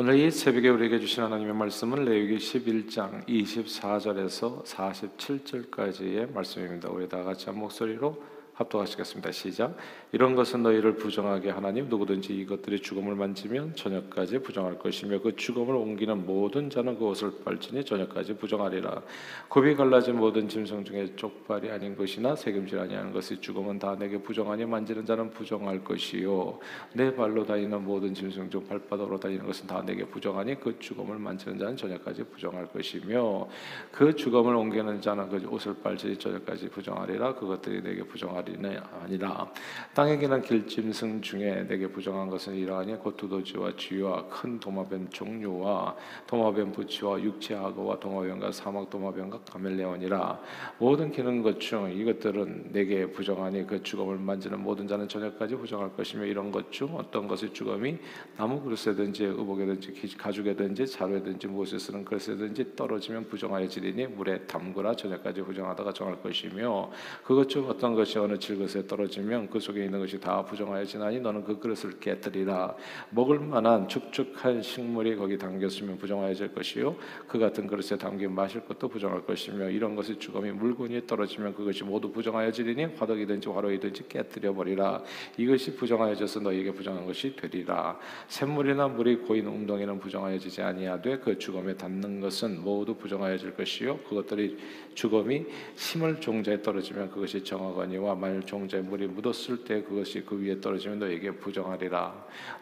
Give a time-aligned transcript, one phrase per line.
[0.00, 6.88] 오늘 이 새벽에 우리에게 주신 하나님의 말씀은 레위기 11장 24절에서 47절까지의 말씀입니다.
[6.88, 8.16] 우리 다 같이 한 목소리로
[8.58, 9.30] 합독하시겠습니다.
[9.30, 9.76] 시작.
[10.10, 16.26] 이런 것은 너희를 부정하게 하나님 누구든지 이것들이 죽음을 만지면 저녁까지 부정할 것이며 그 죽음을 옮기는
[16.26, 19.02] 모든 자는 그 옷을 빨지니 저녁까지 부정하리라.
[19.48, 24.64] 굽이 갈라진 모든 짐승 중에 쪽발이 아닌 것이나 새김질 아니하는 것이 죽음은 다 내게 부정하니
[24.64, 26.58] 만지는 자는 부정할 것이요
[26.94, 31.58] 내 발로 다니는 모든 짐승 중 발바닥으로 다니는 것은 다 내게 부정하니 그 죽음을 만지는
[31.58, 33.48] 자는 저녁까지 부정할 것이며
[33.92, 39.50] 그 죽음을 옮기는 자는 그 옷을 빨지 저녁까지 부정하리라 그것들이 내게 부정하리 는 아니라
[39.94, 45.94] 땅에 기는 길짐승 중에 내게 부정한 것은 이러하니 곧 두더지와 쥐와 큰 도마뱀 종류와
[46.26, 50.40] 도마뱀 부치와 육체악어와 동화뱀과 사막 도마뱀과 가멜레온이라
[50.78, 56.24] 모든 기는 것 중 이것들은 내게 부정하니 그 죽음을 만지는 모든 자는 저녁까지 부정할 것이며
[56.24, 57.98] 이런 것 중 어떤 것의 죽음이
[58.36, 66.20] 나무 그릇에든지 의복에든지 가죽에든지 자루에든지 무엇에 쓰는 그릇에든지 떨어지면 부정하여지리니 물에 담그라 저녁까지 부정하다가 정할
[66.22, 66.90] 것이며
[67.24, 71.44] 그것 중 어떤 것이 어느 질것에 떨어지면 그 속에 있는 것이 다 부정하여 지나니 너는
[71.44, 72.74] 그 그릇을 깨뜨리라.
[73.10, 76.96] 먹을 만한 축축한 식물이 거기 담겼으면 부정하여질 것이요.
[77.26, 82.10] 그 같은 그릇에 담긴 마실 것도 부정할 것이며 이런 것이 죽음이 물건이 떨어지면 그것이 모두
[82.12, 85.02] 부정하여지리니 화덕이든지 화로이든지 깨뜨려 버리라.
[85.36, 87.98] 이것이 부정하여져서 너희에게 부정한 것이 되리라.
[88.28, 93.98] 샘물이나 물이 고인 웅덩이는 부정하여지지 아니하되 그 죽음에 닿는 것은 모두 부정하여질 것이요.
[94.08, 94.58] 그것들이
[94.94, 100.98] 죽음이 심을 종자에 떨어지면 그것이 정하거니와 만일 종자에 물이 묻었을 때 그것이 그 위에 떨어지면
[100.98, 102.14] 너에게 부정하리라.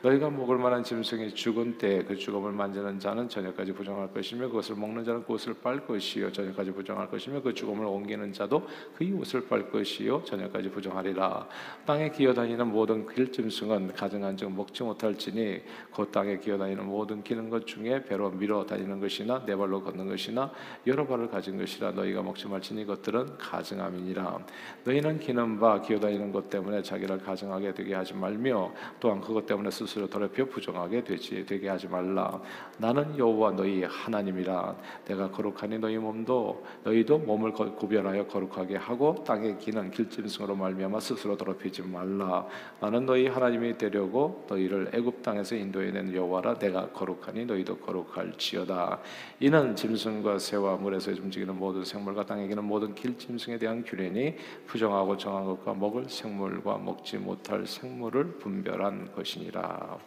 [0.02, 5.04] 너희가 먹을 만한 짐승이 죽은 때 그 죽음을 만지는 자는 저녁까지 부정할 것이며 그것을 먹는
[5.04, 6.30] 자는 그 옷을 빨 것이요.
[6.30, 10.22] 저녁까지 부정할 것이며 그 죽음을 옮기는 자도 그의 옷을 빨 것이요.
[10.24, 11.48] 저녁까지 부정하리라.
[11.84, 15.62] 땅에 기어다니는 모든 길짐승은 가증한 즉 먹지 못할지니
[15.94, 20.52] 그 땅에 기어다니는 모든 기는 것 중에 배로 밀어 다니는 것이나 네 발로 걷는 것이나
[20.86, 24.38] 여러 발을 가진 것이라 너희가 먹지 말지니 이것들은 가증함이니라.
[24.84, 30.08] 너희는 기는 바 기어다니는 것 때문에 자기를 가증하게 되게 하지 말며 또한 그것 때문에 스스로
[30.08, 32.40] 더럽혀 부정하게 되지 되게 하지 말라.
[32.78, 34.76] 나는 여호와 너희 하나님이라.
[35.06, 41.82] 내가 거룩하니 너희 몸도 너희도 몸을 구별하여 거룩하게 하고 땅에 기는 길짐승으로 말미암아 스스로 더럽히지
[41.82, 42.46] 말라.
[42.80, 46.58] 나는 너희 하나님이 되려고 너희를 애굽 땅에서 인도해낸 여호와라.
[46.58, 48.98] 내가 거룩하니 너희도 거룩할지어다.
[49.40, 54.34] 이는 짐승과 새와 물에서 움직이는 모든 생물과 땅에 기는 모든 길짐승에 대한 규례니
[54.66, 59.98] 부정하고 정한 것과 먹을 생물과 먹지 못할 생물을 분별한 것이니라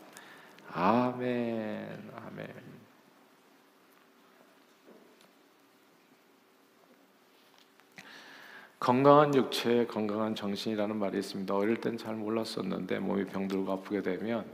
[0.74, 2.70] 아멘 아멘
[8.80, 11.54] 건강한 육체, 건강한 정신이라는 말이 있습니다.
[11.54, 14.46] 어릴 땐 잘 몰랐었는데 몸이 병들고 아프게 되면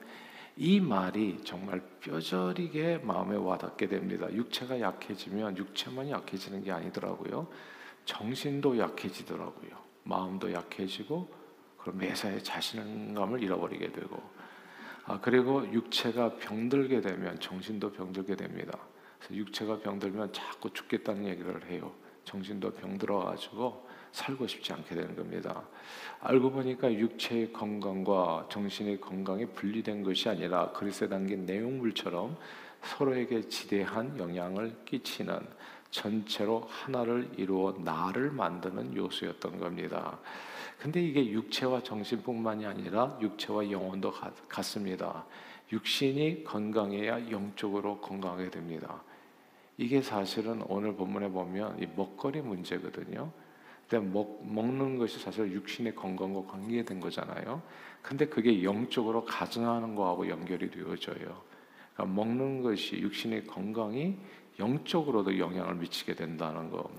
[0.57, 4.31] 이 말이 정말 뼈저리게 마음에 와닿게 됩니다.
[4.31, 7.47] 육체가 약해지면 육체만 약해지는 게 아니더라고요.
[8.05, 9.84] 정신도 약해지더라고요.
[10.05, 11.27] 마음도 약해지고
[11.77, 14.23] 그럼 매사에 자신감을 잃어버리게 되고
[15.05, 18.79] 아, 그리고 육체가 병들게 되면 정신도 병들게 됩니다.
[19.19, 21.91] 그래서 육체가 병들면 자꾸 죽겠다는 얘기를 해요.
[22.23, 25.63] 정신도 병들어 가지고 살고 싶지 않게 되는 겁니다.
[26.21, 32.35] 알고 보니까 육체의 건강과 정신의 건강이 분리된 것이 아니라 그리스에 담긴 내용물처럼
[32.81, 35.39] 서로에게 지대한 영향을 끼치는
[35.89, 40.19] 전체로 하나를 이루어 나를 만드는 요소였던 겁니다.
[40.77, 44.13] 근데 이게 육체와 정신뿐만이 아니라 육체와 영혼도
[44.49, 45.25] 같습니다.
[45.71, 49.01] 육신이 건강해야 영적으로 건강하게 됩니다.
[49.77, 53.31] 이게 사실은 오늘 본문에 보면 이 먹거리 문제거든요.
[53.89, 57.61] 근데 먹, 먹는 것이 사실 육신의 건강과 관계된 거잖아요.
[58.01, 61.41] 근데 그게 영적으로 가증하는 거하고 연결이 되어져요.
[61.93, 64.17] 그러니까 먹는 것이 육신의 건강이
[64.59, 66.89] 영적으로도 영향을 미치게 된다는 거.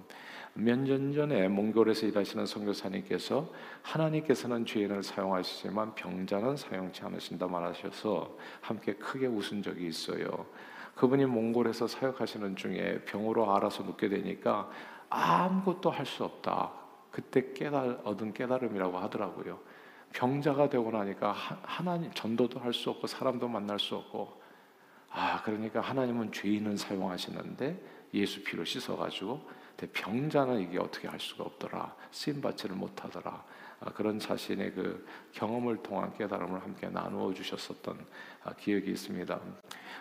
[0.55, 3.51] 몇년 전에 몽골에서 일하시는 선교사님께서
[3.83, 10.47] 하나님께서는 죄인을 사용하시지만 병자는 사용치 않으신다 말하셔서 함께 크게 웃은 적이 있어요.
[10.95, 14.71] 그분이 몽골에서 사역하시는 중에 병으로 알아서 눕게 되니까
[15.11, 16.73] 아무것도 할 수 없다.
[17.11, 19.59] 그때 깨달 얻은 깨달음이라고 하더라고요.
[20.13, 21.33] 병자가 되고 나니까
[21.63, 24.46] 하나님 전도도 할 수 없고 사람도 만날 수 없고 아
[25.47, 27.81] 그러니까 하나님은 죄인은 사용하시는데
[28.15, 29.49] 예수 피로 씻어가지고
[29.93, 33.45] 병자는 이게 어떻게 할 수가 없더라 쓰임 받지를 못하더라
[33.79, 37.97] 아, 그런 자신의 그 경험을 통한 깨달음을 함께 나누어 주셨었던
[38.43, 39.41] 아, 기억이 있습니다.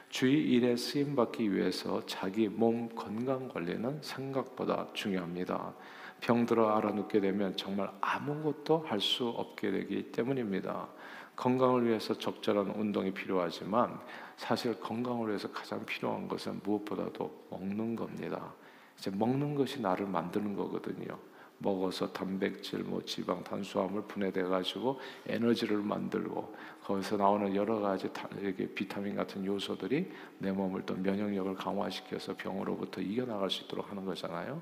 [0.09, 5.75] 주의 일에 쓰임 받기 위해서 자기 몸 건강 관리는 생각보다 중요합니다.
[6.21, 10.88] 병들어 알아눕게 되면 정말 아무것도 할 수 없게 되기 때문입니다.
[11.36, 14.00] 건강을 위해서 적절한 운동이 필요하지만
[14.37, 18.53] 사실 건강을 위해서 가장 필요한 것은 무엇보다도 먹는 겁니다.
[18.97, 21.17] 이제 먹는 것이 나를 만드는 거거든요.
[21.57, 26.53] 먹어서 단백질, 뭐 지방, 탄수화물 분해돼 가지고 에너지를 만들고
[26.83, 28.09] 거기서 나오는 여러 가지
[28.39, 34.61] 이렇게 비타민 같은 요소들이 내 몸을 또 면역력을 강화시켜서 병으로부터 이겨나갈 수 있도록 하는 거잖아요.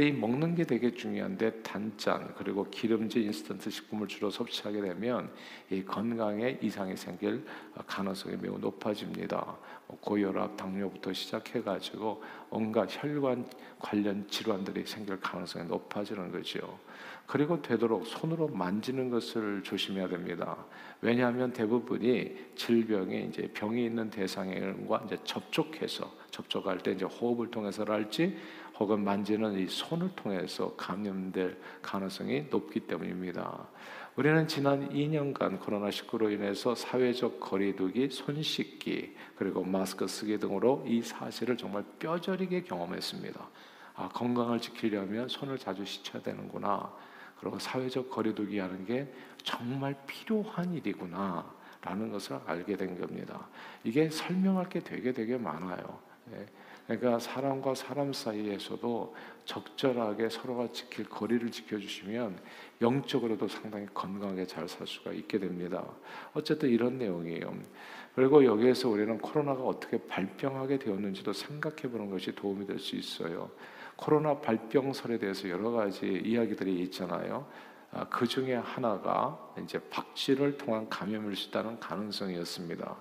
[0.00, 5.30] 이 먹는 게 되게 중요한데 단짠 그리고 기름진 인스턴트 식품을 주로 섭취하게 되면
[5.70, 7.44] 이 건강에 이상이 생길
[7.86, 9.56] 가능성이 매우 높아집니다.
[9.88, 13.46] 뭐 고혈압, 당뇨부터 시작해가지고 온갖 혈관
[13.80, 16.78] 관련 질환들이 생길 가능성이 높아지는 거죠.
[17.28, 20.56] 그리고 되도록 손으로 만지는 것을 조심해야 됩니다.
[21.02, 28.34] 왜냐하면 대부분이 질병이 이제 병이 있는 대상과 이제 접촉해서 접촉할 때 이제 호흡을 통해서랄지
[28.78, 33.68] 혹은 만지는 이 손을 통해서 감염될 가능성이 높기 때문입니다.
[34.16, 41.58] 우리는 지난 2년간 코로나19로 인해서 사회적 거리두기, 손 씻기, 그리고 마스크 쓰기 등으로 이 사실을
[41.58, 43.48] 정말 뼈저리게 경험했습니다.
[43.96, 46.90] 아, 건강을 지키려면 손을 자주 씻어야 되는구나.
[47.40, 49.12] 그리고 사회적 거리두기 하는 게
[49.42, 51.58] 정말 필요한 일이구나.
[51.80, 53.46] 라는 것을 알게 된 겁니다.
[53.84, 56.00] 이게 설명할 게 되게 되게 많아요.
[56.32, 56.44] 예.
[56.88, 59.14] 그러니까 사람과 사람 사이에서도
[59.44, 62.40] 적절하게 서로가 지킬 거리를 지켜주시면
[62.80, 65.84] 영적으로도 상당히 건강하게 잘 살 수가 있게 됩니다.
[66.34, 67.54] 어쨌든 이런 내용이에요.
[68.14, 73.50] 그리고 여기에서 우리는 코로나가 어떻게 발병하게 되었는지도 생각해 보는 것이 도움이 될 수 있어요.
[73.98, 77.46] 코로나 발병설에 대해서 여러 가지 이야기들이 있잖아요.
[77.90, 82.96] 아, 그 중에 하나가 이제 박쥐를 통한 감염일 수 있다는 가능성이었습니다.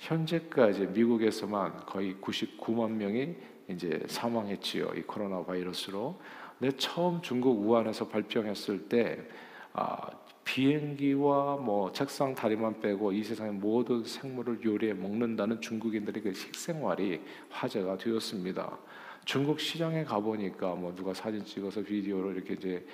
[0.00, 3.36] 현재까지 미국에서만 거의 99만 명이
[3.68, 4.92] 이제 사망했지요.
[4.96, 6.20] 이 코로나 바이러스로.
[6.58, 9.26] 근데 처음 중국 우한에서 발병했을 때
[9.72, 10.10] 아,
[10.44, 17.96] 비행기와 뭐 책상 다리만 빼고 이 세상의 모든 생물을 요리해 먹는다는 중국인들의 그 식생활이 화제가
[17.96, 18.78] 되었습니다.
[19.24, 22.86] 중국 시장에 가보니까 뭐 누가 사진 찍어서 비디오로 이렇게 이제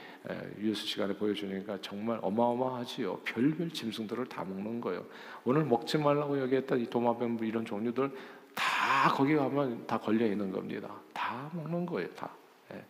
[0.59, 3.19] 뉴스 시간에 보여주니까 정말 어마어마하지요.
[3.25, 5.05] 별별 짐승들을 다 먹는 거예요.
[5.45, 8.11] 오늘 먹지 말라고 여기했던 이 도마뱀 이런 종류들
[8.55, 10.89] 다 거기 가면 다 걸려 있는 겁니다.
[11.13, 12.09] 다 먹는 거예요.
[12.15, 12.31] 다.
[12.75, 12.85] 예.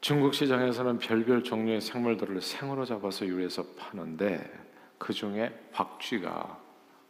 [0.00, 4.50] 중국 시장에서는 별별 종류의 생물들을 생으로 잡아서 요리해서 파는데
[4.96, 6.67] 그 중에 박쥐가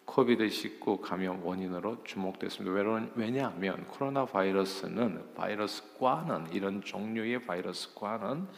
[0.08, 3.10] 코비드 19 감염 원인으로 주목됐습니다.
[3.14, 8.48] 왜냐하면 코로나 바이러스는 바이러스과는 이런 종류의 바이러스과는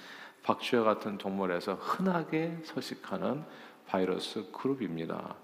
[0.44, 3.42] 박쥐와 같은 동물에서 흔하게 서식하는
[3.84, 5.34] 바이러스 그룹입니다.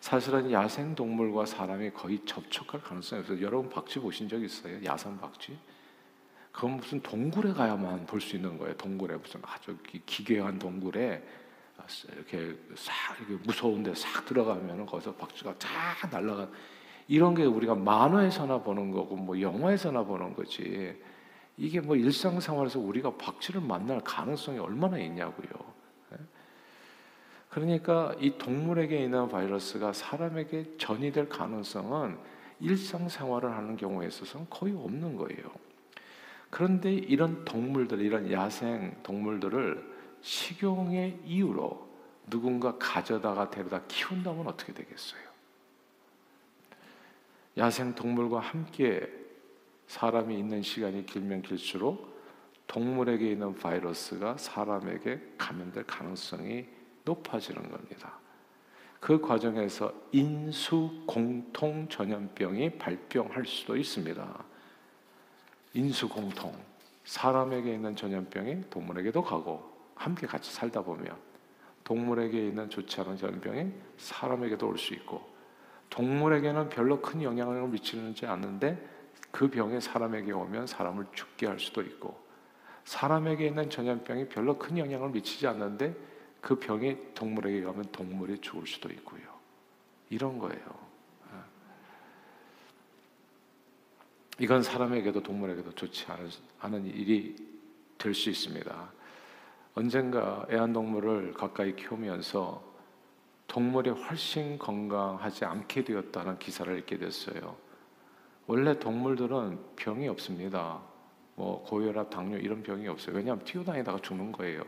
[0.00, 3.42] 사실은 야생 동물과 사람이 거의 접촉할 가능성이 없어요.
[3.42, 4.82] 여러분 박쥐 보신 적 있어요?
[4.82, 5.58] 야생 박쥐?
[6.52, 8.74] 그건 무슨 동굴에 가야만 볼 수 있는 거예요.
[8.78, 9.76] 동굴에 무슨 아주
[10.06, 11.22] 기괴한 동굴에
[12.12, 15.68] 이렇게 싹 무서운데 싹 들어가면 거기서 박쥐가 쫙
[16.10, 16.48] 날아가
[17.08, 20.98] 이런 게 우리가 만화에서나 보는 거고 뭐 영화에서나 보는 거지
[21.56, 25.48] 이게 뭐 일상생활에서 우리가 박쥐를 만날 가능성이 얼마나 있냐고요.
[26.12, 26.16] 예?
[27.50, 32.18] 그러니까 이 동물에게 있는 바이러스가 사람에게 전이 될 가능성은
[32.60, 35.50] 일상생활을 하는 경우에 있어서는 거의 없는 거예요.
[36.50, 39.93] 그런데 이런 동물들, 이런 야생 동물들을
[40.24, 41.86] 식용의 이유로
[42.28, 45.20] 누군가 가져다가 데려다 키운다면 어떻게 되겠어요?
[47.58, 49.06] 야생 동물과 함께
[49.86, 52.14] 사람이 있는 시간이 길면 길수록
[52.66, 56.66] 동물에게 있는 바이러스가 사람에게 감염될 가능성이
[57.04, 58.18] 높아지는 겁니다.
[58.98, 64.44] 그 과정에서 인수 공통 전염병이 발병할 수도 있습니다.
[65.74, 66.56] 인수 공통
[67.04, 71.16] 사람에게 있는 전염병이 동물에게도 가고 함께 같이 살다 보면
[71.84, 75.32] 동물에게 있는 좋지 않은 전병이 사람에게도 올 수 있고
[75.90, 78.90] 동물에게는 별로 큰 영향을 미치지 않는데
[79.30, 82.18] 그 병이 사람에게 오면 사람을 죽게 할 수도 있고
[82.84, 85.94] 사람에게 있는 전염병이 별로 큰 영향을 미치지 않는데
[86.40, 89.22] 그 병이 동물에게 가면 동물이 죽을 수도 있고요.
[90.10, 90.64] 이런 거예요.
[91.30, 91.44] 어.
[94.38, 96.06] 이건 사람에게도 동물에게도 좋지
[96.60, 97.36] 않은 일이
[97.96, 98.92] 될 수 있습니다.
[99.74, 102.62] 언젠가 애완동물을 가까이 키우면서
[103.48, 107.56] 동물이 훨씬 건강하지 않게 되었다는 기사를 읽게 됐어요.
[108.46, 110.80] 원래 동물들은 병이 없습니다.
[111.34, 113.16] 뭐 고혈압, 당뇨 이런 병이 없어요.
[113.16, 114.62] 왜냐하면 튀어다니다가 죽는 거예요.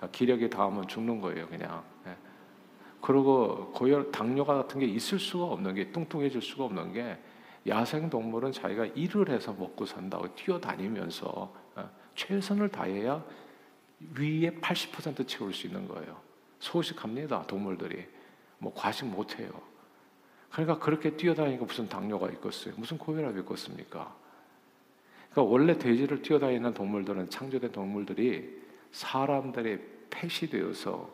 [0.00, 1.82] 아, 기력이 닿으면 죽는 거예요, 그냥.
[2.06, 2.16] 예.
[3.00, 7.18] 그리고 고혈, 당뇨 같은 게 있을 수가 없는 게 뚱뚱해질 수가 없는 게
[7.66, 11.82] 야생 동물은 자기가 일을 해서 먹고 산다고 뛰어다니면서 예,
[12.14, 13.24] 최선을 다해야
[14.18, 16.20] 위에 80% 채울 수 있는 거예요.
[16.58, 17.42] 소식합니다.
[17.46, 18.06] 동물들이
[18.58, 19.50] 뭐 과식 못 해요.
[20.50, 22.74] 그러니까 그렇게 뛰어다니니까 무슨 당뇨가 있겠어요?
[22.76, 24.14] 무슨 고혈압이 있겠습니까?
[25.30, 29.78] 그러니까 원래 돼지를 뛰어다니는 동물들은 창조된 동물들이 사람들이
[30.10, 31.08] 폐시되어서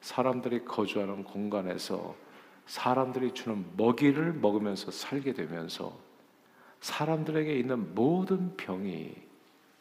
[0.00, 2.16] 사람들이 거주하는 공간에서
[2.66, 5.96] 사람들이 주는 먹이를 먹으면서 살게 되면서
[6.80, 9.14] 사람들에게 있는 모든 병이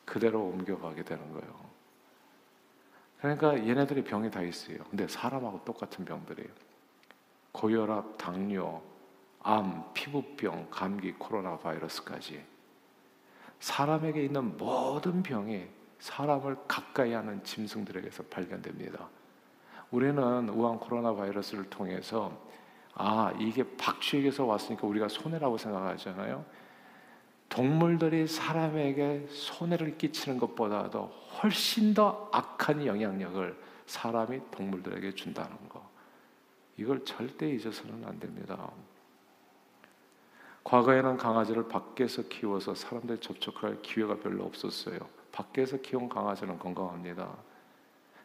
[0.06, 1.69] 그대로 옮겨가게 되는 거예요.
[3.20, 4.78] 그러니까 얘네들이 병이 다 있어요.
[4.90, 6.50] 근데 사람하고 똑같은 병들이에요.
[7.52, 8.82] 고혈압, 당뇨,
[9.42, 12.44] 암, 피부병, 감기, 코로나 바이러스까지
[13.60, 15.68] 사람에게 있는 모든 병이
[16.00, 19.10] 사람을 가까이 하는 짐승들에게서 발견됩니다.
[19.92, 22.32] 우리는 우한 코로나 바이러스를 통해서
[22.94, 26.46] 아, 이게 박쥐에게서 왔으니까 우리가 손해라고 생각하잖아요.
[27.50, 35.90] 동물들이 사람에게 손해를 끼치는 것보다도 훨씬 더 악한 영향력을 사람이 동물들에게 준다는 거.
[36.78, 38.70] 이걸 절대 잊어서는 안 됩니다.
[40.64, 45.00] 과거에는 강아지를 밖에서 키워서 사람들 접촉할 기회가 별로 없었어요.
[45.32, 47.36] 밖에서 키운 강아지는 건강합니다.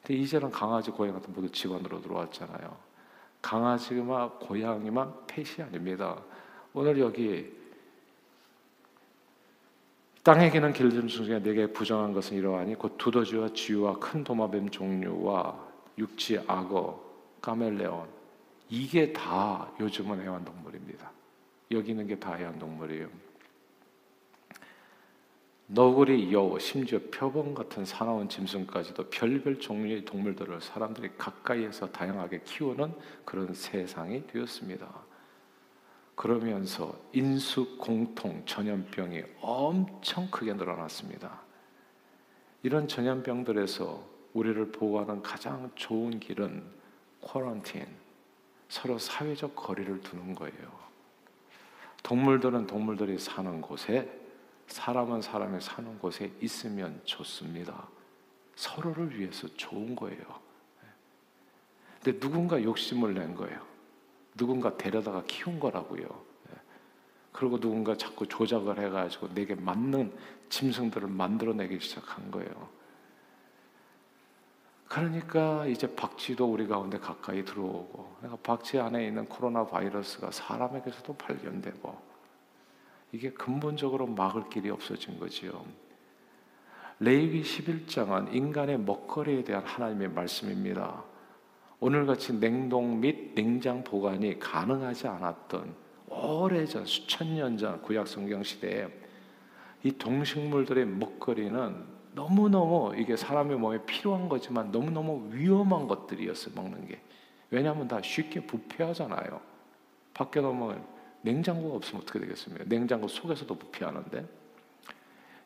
[0.03, 2.77] 근데 이제는 강아지, 고양이 같은 모두 집안으로 들어왔잖아요.
[3.41, 6.23] 강아지만 고양이만 펫이 아닙니다.
[6.75, 7.64] 오늘 여기
[10.25, 15.55] 땅에게는 길짐승 중에 네개 부정한 것은 이러하니 곧 두더지와 쥐와 큰 도마뱀 종류와
[15.99, 16.99] 육지 악어,
[17.43, 18.09] 카멜레온
[18.71, 21.11] 이게 다 요즘은 애완동물입니다.
[21.73, 23.09] 여기 있는 게 다 애완동물이에요.
[25.67, 33.53] 너구리, 여우, 심지어 표범 같은 사나운 짐승까지도 별별 종류의 동물들을 사람들이 가까이에서 다양하게 키우는 그런
[33.55, 34.87] 세상이 되었습니다.
[36.15, 41.41] 그러면서 인수 공통 전염병이 엄청 크게 늘어났습니다.
[42.63, 46.65] 이런 전염병들에서 우리를 보호하는 가장 좋은 길은
[47.21, 47.87] 쿼런틴,
[48.69, 50.85] 서로 사회적 거리를 두는 거예요.
[52.03, 54.11] 동물들은 동물들이 사는 곳에
[54.67, 57.89] 사람은 사람이 사는 곳에 있으면 좋습니다.
[58.57, 60.23] 서로를 위해서 좋은 거예요.
[62.03, 63.74] 근데 누군가 욕심을 낸 거예요.
[64.35, 66.35] 누군가 데려다가 키운 거라고요.
[67.33, 70.13] 그리고 누군가 자꾸 조작을 해가지고 내게 맞는
[70.51, 72.69] 짐승들을 만들어내기 시작한 거예요.
[74.87, 82.15] 그러니까 이제 박쥐도 우리 가운데 가까이 들어오고, 그러니까 박쥐 안에 있는 코로나 바이러스가 사람에게서도 발견되고,
[83.11, 85.65] 이게 근본적으로 막을 길이 없어진 거지요.
[87.01, 91.03] 레위기 11장은 인간의 먹거리에 대한 하나님의 말씀입니다.
[91.81, 95.75] 오늘같이 냉동 및 냉장 보관이 가능하지 않았던
[96.09, 98.89] 오래전 수천 년 전 구약 성경 시대에
[99.83, 107.01] 이 동식물들의 먹거리는 너무너무 이게 사람의 몸에 필요한 거지만 너무너무 위험한 것들이었어요, 먹는 게.
[107.51, 109.41] 왜냐하면 다 쉽게 부패하잖아요.
[110.15, 110.85] 밖에 놓으면
[111.23, 112.65] 냉장고가 없으면 어떻게 되겠습니까?
[112.69, 114.27] 냉장고 속에서도 부패하는데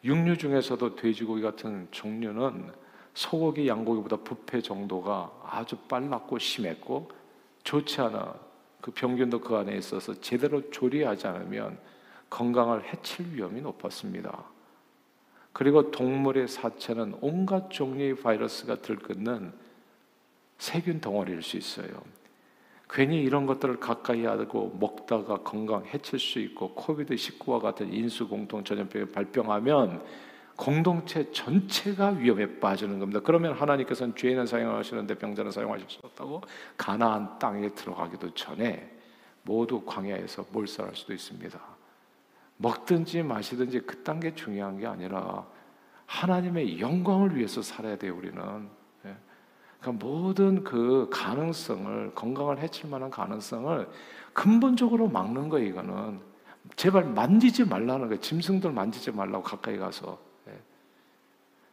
[0.04, 2.70] 육류 중에서도 돼지고기 같은 종류는
[3.18, 7.10] 소고기, 양고기보다 부패 정도가 아주 빨랐고 심했고
[7.64, 8.32] 좋지 않아
[8.80, 11.80] 그 병균도 그 안에 있어서 제대로 조리하지 않으면
[12.30, 14.44] 건강을 해칠 위험이 높았습니다.
[15.52, 19.52] 그리고 동물의 사체는 온갖 종류의 바이러스가 들끓는
[20.58, 21.88] 세균 덩어리일 수 있어요.
[22.88, 28.62] 괜히 이런 것들을 가까이 하고 먹다가 건강 해칠 수 있고 코비드 19와 같은 인수 공통
[28.62, 30.04] 전염병이 발병하면
[30.58, 33.20] 공동체 전체가 위험에 빠지는 겁니다.
[33.22, 36.42] 그러면 하나님께서는 죄인은 사용하시는데 병자는 사용하실 수 없다고
[36.76, 38.90] 가나안 땅에 들어가기도 전에
[39.44, 41.60] 모두 광야에서 몰살할 수도 있습니다.
[42.56, 45.46] 먹든지 마시든지 그딴 게 중요한 게 아니라
[46.06, 48.16] 하나님의 영광을 위해서 살아야 돼요.
[48.16, 48.68] 우리는
[49.80, 53.88] 그러니까 모든 그 가능성을 건강을 해칠 만한 가능성을
[54.32, 55.68] 근본적으로 막는 거예요.
[55.68, 56.18] 이거는
[56.74, 58.20] 제발 만지지 말라는 거예요.
[58.20, 60.26] 짐승들 만지지 말라고 가까이 가서.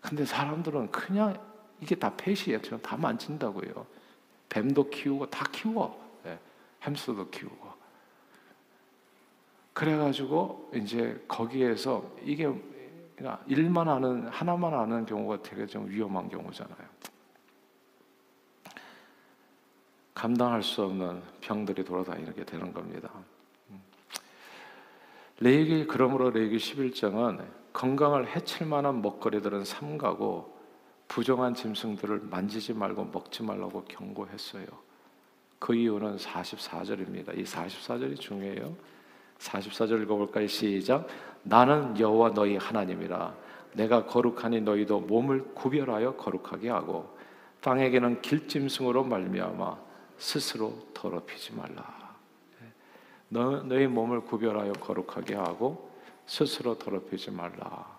[0.05, 0.09] 예.
[0.09, 1.37] 근데 사람들은 그냥
[1.81, 2.59] 이게 다 펫이에요.
[2.81, 3.85] 다 만진다고요.
[4.49, 5.99] 뱀도 키우고 다 키워.
[6.25, 6.37] 예.
[6.83, 7.73] 햄스터도 키우고.
[9.73, 12.45] 그래가지고 이제 거기에서 이게
[13.15, 16.95] 그러니까 일만 하는 하나만 하는 경우가 되게 좀 위험한 경우잖아요.
[20.13, 23.09] 감당할 수 없는 병들이 돌아다니게 되는 겁니다.
[25.39, 27.45] 레이기 그러므로 레이기 11장은
[27.75, 30.55] 건강을 해칠 만한 먹거리들은 삼가고
[31.09, 34.65] 부정한 짐승들을 만지지 말고 먹지 말라고 경고했어요.
[35.59, 37.37] 그 이유는 44절입니다.
[37.37, 38.73] 이 44절이 중요해요.
[39.39, 40.47] 44절 읽어볼까요?
[40.47, 41.07] 시작.
[41.43, 43.35] 나는 여호와 너희 하나님이라.
[43.73, 47.13] 내가 거룩하니 너희도 몸을 구별하여 거룩하게 하고
[47.59, 49.77] 땅에게는 길짐승으로 말미암아
[50.17, 52.15] 스스로 더럽히지 말라.
[53.27, 55.94] 너, 너희 몸을 구별하여 거룩하게 하고
[56.25, 57.95] 스스로 더럽히지 말라.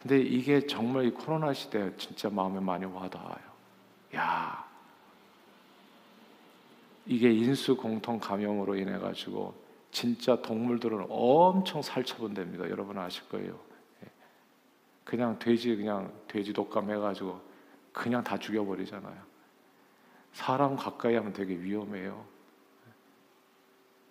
[0.00, 3.56] 근데 이게 정말 이 코로나 시대에 진짜 마음에 많이 와닿아요.
[4.14, 4.66] 야,
[7.06, 9.54] 이게 인수 공통 감염으로 인해 가지고
[9.90, 12.68] 진짜 동물들은 엄청 살처분됩니다.
[12.68, 13.58] 여러분 아실 거예요.
[14.04, 14.10] 예.
[15.04, 17.40] 그냥 돼지 그냥 돼지 독감 해가지고
[17.92, 19.16] 그냥 다 죽여버리잖아요.
[20.32, 22.26] 사람 가까이 하면 되게 위험해요.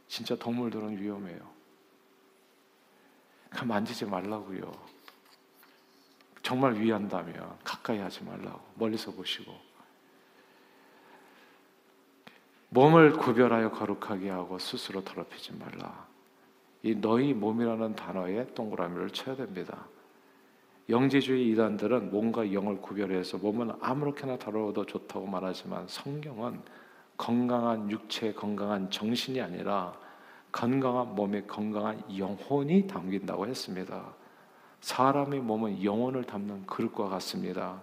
[0.07, 1.54] 진짜 동물들은 위험해요.
[3.63, 4.71] 만지지 말라고요.
[6.41, 9.53] 정말 위한다면 가까이 하지 말라고 멀리서 보시고
[12.69, 16.05] 몸을 구별하여 거룩하게 하고 스스로 더럽히지 말라.
[16.83, 19.87] 이 너희 몸이라는 단어에 동그라미를 쳐야 됩니다.
[20.89, 26.61] 영지주의 이단들은 몸과 영을 구별해서 몸은 아무렇게나 다뤄도 좋다고 말하지만 성경은
[27.17, 29.97] 건강한 육체, 건강한 정신이 아니라
[30.55, 34.05] 건강한 몸에 건강한 영혼이 담긴다고 했습니다.
[34.79, 37.81] 사람의 몸은 영혼을 담는 그릇과 같습니다.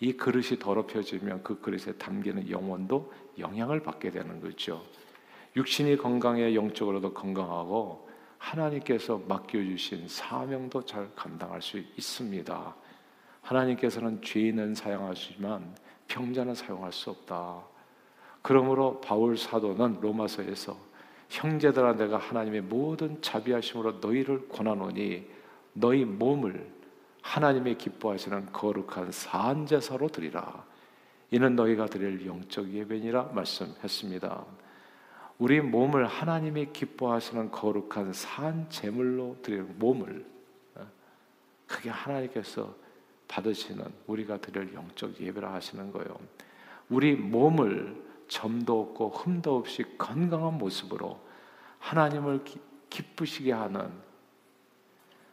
[0.00, 4.82] 이 그릇이 더럽혀지면 그 그릇에 담기는 영혼도 영향을 받게 되는 거죠.
[5.54, 8.08] 육신이 건강해 영적으로도 건강하고
[8.38, 12.74] 하나님께서 맡겨주신 사명도 잘 감당할 수 있습니다.
[13.42, 15.72] 하나님께서는 죄인은 사용하시지만
[16.08, 17.62] 병자는 사용할 수 없다.
[18.42, 20.87] 그러므로 바울 사도는 로마서에서
[21.28, 25.28] 형제들아 내가 하나님의 모든 자비하심으로 너희를 권하노니
[25.74, 26.70] 너희 몸을
[27.22, 30.64] 하나님의 기뻐하시는 거룩한 산 제사로 드리라.
[31.30, 34.44] 이는 너희가 드릴 영적 예배니라 말씀했습니다.
[35.38, 40.26] 우리 몸을 하나님이 기뻐하시는 거룩한 산 제물로 드리는 몸을
[40.74, 40.86] 어,
[41.66, 42.74] 그게 하나님께서
[43.28, 46.18] 받으시는 우리가 드릴 영적 예배라 하시는 거예요.
[46.88, 51.18] 우리 몸을 점도 없고 흠도 없이 건강한 모습으로
[51.78, 52.44] 하나님을
[52.90, 53.90] 기쁘시게 하는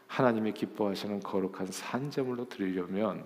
[0.07, 3.25] 하나님이 기뻐하시는 거룩한 산제물로 드리려면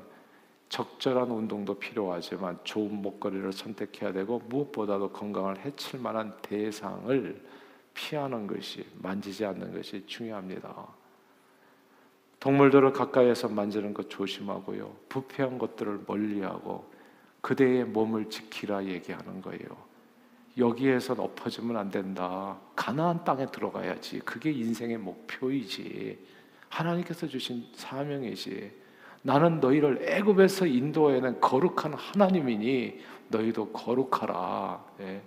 [0.70, 7.44] 적절한 운동도 필요하지만 좋은 목걸이를 선택해야 되고 무엇보다도 건강을 해칠 만한 대상을
[7.94, 10.88] 피하는 것이 만지지 않는 것이 중요합니다.
[12.40, 14.96] 동물들을 가까이에서 만지는 것 조심하고요.
[15.10, 16.90] 부패한 것들을 멀리하고
[17.42, 19.90] 그대의 몸을 지키라 얘기하는 거예요.
[20.58, 22.58] 여기에선 엎어지면 안 된다.
[22.76, 24.20] 가나안 땅에 들어가야지.
[24.20, 26.20] 그게 인생의 목표이지.
[26.70, 28.72] 하나님께서 주신 사명이지.
[29.22, 33.00] 나는 너희를 애굽에서 인도해낸 거룩한 하나님이니
[33.30, 34.84] 너희도 거룩하라.
[35.02, 35.22] 예.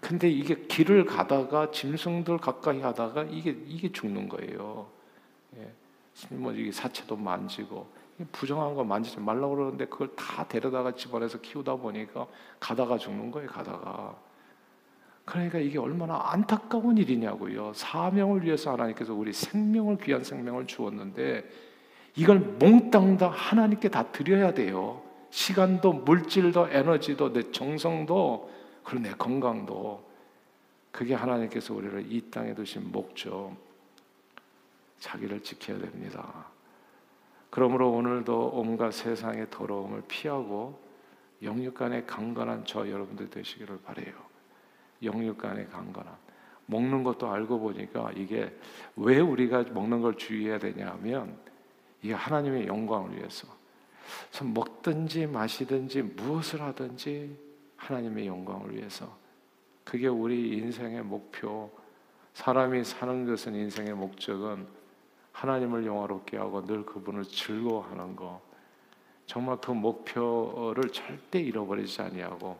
[0.00, 4.88] 근데 이게 길을 가다가 짐승들 가까이 하다가 이게 이게 죽는 거예요.
[5.56, 5.72] 예.
[6.30, 7.90] 뭐 이게 사체도 만지고
[8.32, 12.26] 부정한 거 만지지 말라고 그러는데 그걸 다 데려다가 집안에서 키우다 보니까
[12.58, 13.48] 가다가 죽는 거예요.
[13.48, 14.16] 가다가.
[15.24, 17.72] 그러니까 이게 얼마나 안타까운 일이냐고요.
[17.74, 21.48] 사명을 위해서 하나님께서 우리 생명을 귀한 생명을 주었는데
[22.16, 25.02] 이걸 몽땅 다 하나님께 다 드려야 돼요.
[25.30, 28.50] 시간도 물질도 에너지도 내 정성도
[28.82, 30.04] 그리고 내 건강도
[30.90, 33.54] 그게 하나님께서 우리를 이 땅에 두신 목적.
[34.98, 36.46] 자기를 지켜야 됩니다.
[37.50, 40.80] 그러므로 오늘도 온갖 세상의 더러움을 피하고
[41.42, 44.14] 영육간의 강건한 저 여러분들 되시기를 바래요.
[45.02, 46.14] 영육간의 강건함.
[46.66, 48.56] 먹는 것도 알고 보니까 이게
[48.96, 51.36] 왜 우리가 먹는 걸 주의해야 되냐면
[52.02, 53.48] 이게 하나님의 영광을 위해서.
[54.42, 57.36] 먹든지 마시든지 무엇을 하든지
[57.76, 59.16] 하나님의 영광을 위해서.
[59.84, 61.70] 그게 우리 인생의 목표.
[62.34, 64.66] 사람이 사는 것은 인생의 목적은
[65.32, 68.40] 하나님을 영화롭게 하고 늘 그분을 즐거워하는 거.
[69.26, 72.58] 정말 그 목표를 절대 잃어버리지 아니하고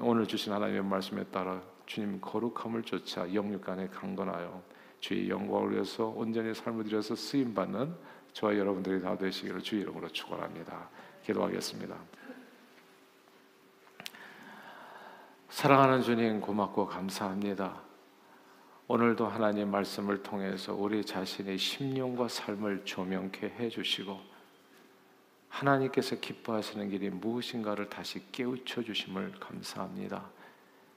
[0.00, 4.62] 오늘 주신 하나님의 말씀에 따라 주님 거룩함을 쫓아 영육간에 강건하여
[4.98, 7.94] 주의 영광을 위해서 온전히 삶을 들여서 쓰임 받는
[8.32, 10.88] 저와 여러분들이 다 되시기를 주의 이름으로 축원합니다.
[11.24, 11.96] 기도하겠습니다.
[15.48, 17.85] 사랑하는 주님 고맙고 감사합니다.
[18.88, 24.16] 오늘도 하나님 말씀을 통해서 우리 자신의 심령과 삶을 조명케 해 주시고
[25.48, 30.24] 하나님께서 기뻐하시는 길이 무엇인가를 다시 깨우쳐 주심을 감사합니다.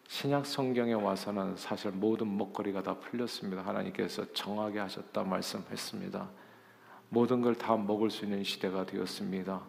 [0.07, 3.65] 신약 성경에 와서는 사실 모든 먹거리가 다 풀렸습니다.
[3.65, 6.29] 하나님께서 정하게 하셨다 말씀했습니다.
[7.09, 9.61] 모든 걸 다 먹을 수 있는 시대가 되었습니다.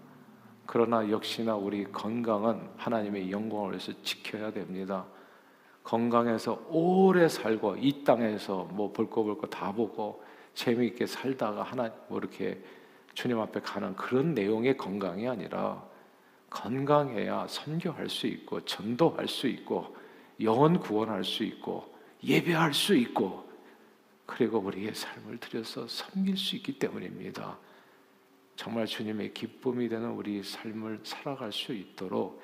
[0.67, 5.07] 그러나 역시나 우리 건강은 하나님의 영광을 위해서 지켜야 됩니다.
[5.85, 10.23] 건강해서 오래 살고 이 땅에서 뭐 볼 거 볼 거 다 보고
[10.55, 12.63] 재미있게 살다가 하나 뭐 이렇게
[13.15, 15.83] 주님 앞에 가는 그런 내용의 건강이 아니라
[16.51, 19.97] 건강해야 선교할 수 있고 전도할 수 있고
[20.41, 23.49] 영혼 구원할 수 있고 예배할 수 있고
[24.27, 27.59] 그리고 우리의 삶을 들여서 섬길 수 있기 때문입니다.
[28.57, 32.41] 정말 주님의 기쁨이 되는 우리 삶을 살아갈 수 있도록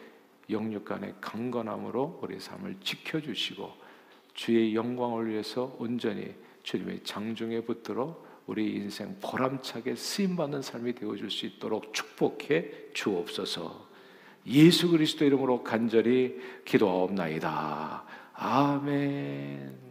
[0.50, 3.72] 영육 간의 강건함으로 우리 삶을 지켜주시고
[4.34, 11.92] 주의 영광을 위해서 온전히 주님의 장중에 붙들어 우리 인생 보람차게 쓰임받는 삶이 되어줄 수 있도록
[11.92, 13.86] 축복해 주옵소서.
[14.46, 18.04] 예수 그리스도 이름으로 간절히 기도하옵나이다.
[18.34, 19.85] 아멘.